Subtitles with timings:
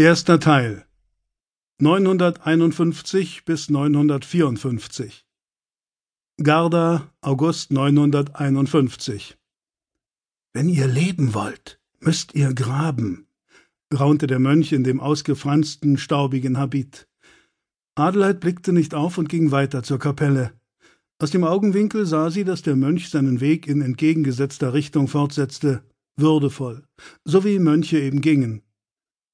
[0.00, 0.86] Erster Teil
[1.78, 5.26] 951 bis 954
[6.42, 9.36] Garda, August 951
[10.54, 13.26] Wenn ihr leben wollt, müsst ihr graben,
[13.92, 17.06] raunte der Mönch in dem ausgefransten, staubigen Habit.
[17.94, 20.54] Adelheid blickte nicht auf und ging weiter zur Kapelle.
[21.18, 25.82] Aus dem Augenwinkel sah sie, dass der Mönch seinen Weg in entgegengesetzter Richtung fortsetzte,
[26.16, 26.84] würdevoll,
[27.26, 28.62] so wie Mönche eben gingen.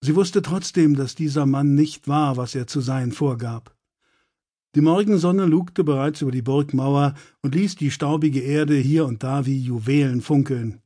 [0.06, 3.74] Sie wusste trotzdem, dass dieser Mann nicht war, was er zu sein vorgab.
[4.77, 9.47] Die Morgensonne lugte bereits über die Burgmauer und ließ die staubige Erde hier und da
[9.47, 10.80] wie Juwelen funkeln.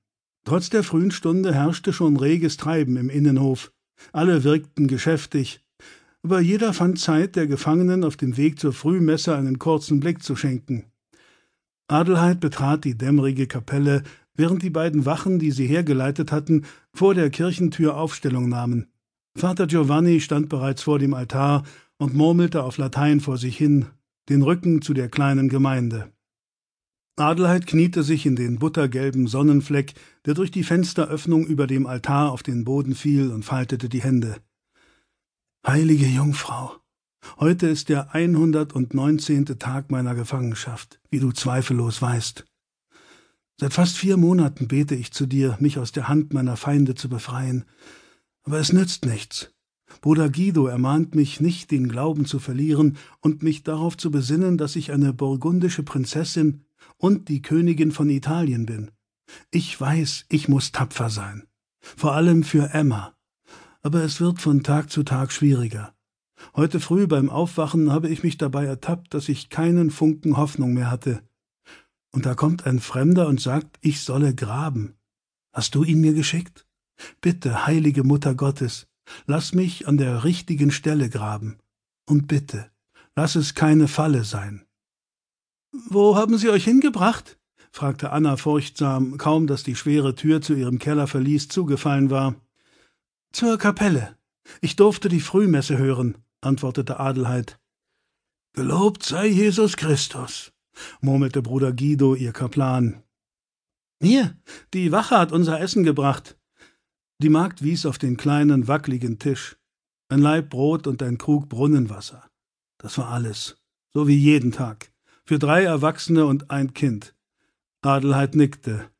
[0.46, 3.72] Trotz der frühen Stunde herrschte schon reges Treiben im Innenhof.
[4.14, 5.60] Alle wirkten geschäftig,
[6.22, 10.34] aber jeder fand Zeit, der Gefangenen auf dem Weg zur Frühmesse einen kurzen Blick zu
[10.34, 10.84] schenken.
[11.88, 14.02] Adelheid betrat die dämmerige Kapelle,
[14.34, 18.86] während die beiden Wachen, die sie hergeleitet hatten, vor der Kirchentür Aufstellung nahmen.
[19.36, 21.64] Vater Giovanni stand bereits vor dem Altar
[21.98, 23.86] und murmelte auf Latein vor sich hin,
[24.28, 26.12] den Rücken zu der kleinen Gemeinde.
[27.16, 32.42] Adelheid kniete sich in den buttergelben Sonnenfleck, der durch die Fensteröffnung über dem Altar auf
[32.42, 34.36] den Boden fiel, und faltete die Hände.
[35.66, 36.76] Heilige Jungfrau,
[37.38, 42.46] heute ist der einhundertneunzehnte Tag meiner Gefangenschaft, wie du zweifellos weißt.
[43.60, 47.10] Seit fast vier Monaten bete ich zu dir, mich aus der Hand meiner Feinde zu
[47.10, 47.66] befreien,
[48.42, 49.52] aber es nützt nichts.
[50.00, 54.76] Bruder Guido ermahnt mich, nicht den Glauben zu verlieren und mich darauf zu besinnen, dass
[54.76, 56.64] ich eine burgundische Prinzessin
[56.96, 58.90] und die Königin von Italien bin.
[59.50, 61.46] Ich weiß, ich muss tapfer sein.
[61.80, 63.14] Vor allem für Emma.
[63.82, 65.94] Aber es wird von Tag zu Tag schwieriger.
[66.54, 70.90] Heute früh beim Aufwachen habe ich mich dabei ertappt, dass ich keinen Funken Hoffnung mehr
[70.90, 71.22] hatte.
[72.12, 74.94] Und da kommt ein Fremder und sagt, ich solle graben.
[75.52, 76.66] Hast du ihn mir geschickt?
[77.20, 78.86] Bitte, heilige Mutter Gottes,
[79.26, 81.58] lass mich an der richtigen Stelle graben.
[82.06, 82.70] Und bitte,
[83.14, 84.64] lass es keine Falle sein.
[85.72, 87.38] Wo haben Sie euch hingebracht?
[87.70, 92.34] fragte Anna furchtsam, kaum dass die schwere Tür zu ihrem Kellerverlies zugefallen war.
[93.32, 94.16] Zur Kapelle.
[94.60, 97.60] Ich durfte die Frühmesse hören, antwortete Adelheid.
[98.54, 100.52] Gelobt sei Jesus Christus,
[101.00, 103.04] murmelte Bruder Guido, ihr Kaplan.
[104.02, 104.36] Hier,
[104.74, 106.36] die Wache hat unser Essen gebracht,
[107.20, 109.56] die Magd wies auf den kleinen, wackligen Tisch.
[110.08, 112.24] Ein Laib Brot und ein Krug Brunnenwasser.
[112.78, 113.58] Das war alles.
[113.92, 114.90] So wie jeden Tag.
[115.24, 117.14] Für drei Erwachsene und ein Kind.
[117.82, 118.90] Adelheid nickte.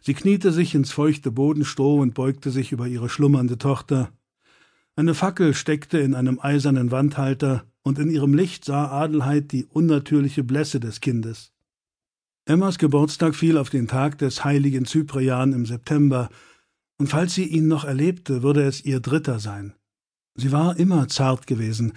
[0.00, 4.12] Sie kniete sich ins feuchte Bodenstroh und beugte sich über ihre schlummernde Tochter.
[4.96, 10.44] Eine Fackel steckte in einem eisernen Wandhalter, und in ihrem Licht sah Adelheid die unnatürliche
[10.44, 11.52] Blässe des Kindes.
[12.44, 16.28] Emmas Geburtstag fiel auf den Tag des heiligen Cyprian im September,
[17.02, 19.74] und falls sie ihn noch erlebte, würde es ihr dritter sein.
[20.36, 21.94] Sie war immer zart gewesen,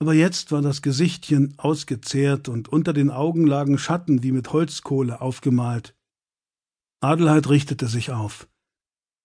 [0.00, 5.20] aber jetzt war das Gesichtchen ausgezehrt und unter den Augen lagen Schatten wie mit Holzkohle
[5.20, 5.94] aufgemalt.
[7.00, 8.48] Adelheid richtete sich auf.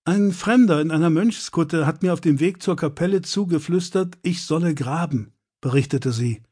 [0.03, 4.75] Ein Fremder in einer Mönchskutte hat mir auf dem Weg zur Kapelle zugeflüstert, ich solle
[4.75, 6.43] graben, berichtete sie.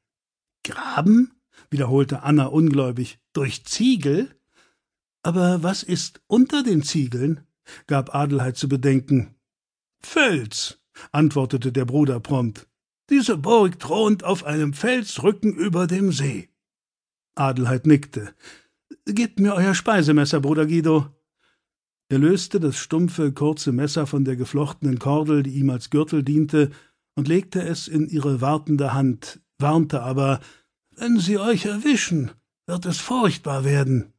[0.63, 1.31] Graben?
[1.69, 3.19] wiederholte Anna ungläubig.
[3.33, 4.35] Durch Ziegel?
[5.21, 7.45] Aber was ist unter den Ziegeln?
[7.87, 9.35] Gab Adelheid zu bedenken.
[9.99, 10.79] Fels,
[11.11, 12.67] antwortete der Bruder prompt.
[13.09, 16.49] Diese Burg thront auf einem Felsrücken über dem See.
[17.35, 18.33] Adelheid nickte.
[19.05, 21.07] Gebt mir euer Speisemesser, Bruder Guido.
[22.09, 26.71] Er löste das stumpfe, kurze Messer von der geflochtenen Kordel, die ihm als Gürtel diente,
[27.15, 30.39] und legte es in ihre wartende Hand, warnte aber
[30.91, 32.31] Wenn sie euch erwischen,
[32.65, 34.12] wird es furchtbar werden.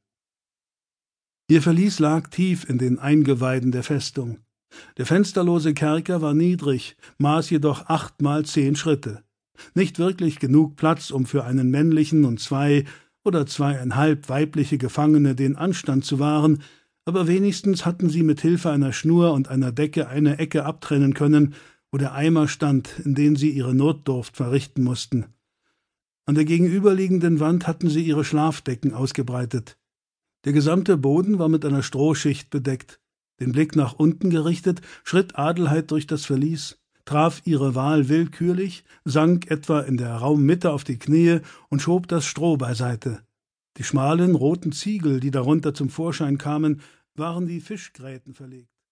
[1.47, 4.39] Ihr Verlies lag tief in den Eingeweiden der Festung.
[4.97, 9.23] Der fensterlose Kerker war niedrig, maß jedoch achtmal zehn Schritte.
[9.75, 12.85] Nicht wirklich genug Platz, um für einen männlichen und zwei
[13.25, 16.63] oder zweieinhalb weibliche Gefangene den Anstand zu wahren,
[17.05, 21.55] aber wenigstens hatten sie mit Hilfe einer Schnur und einer Decke eine Ecke abtrennen können,
[21.93, 25.27] wo der Eimer stand, in den sie ihre Notdurft verrichten mussten.
[26.25, 29.77] An der gegenüberliegenden Wand hatten sie ihre Schlafdecken ausgebreitet.
[30.45, 33.01] Der gesamte Boden war mit einer Strohschicht bedeckt.
[33.41, 39.51] Den Blick nach unten gerichtet, schritt Adelheid durch das Verlies, traf ihre Wahl willkürlich, sank
[39.51, 43.23] etwa in der Raummitte auf die Knie und schob das Stroh beiseite.
[43.77, 46.81] Die schmalen roten Ziegel, die darunter zum Vorschein kamen,
[47.15, 48.74] waren wie Fischgräten verlegt.